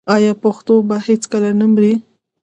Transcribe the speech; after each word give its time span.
آیا 0.15 0.33
پښتو 0.43 0.73
به 0.87 0.95
هیڅکله 1.07 1.49
نه 1.59 1.65
مري؟ 1.73 1.93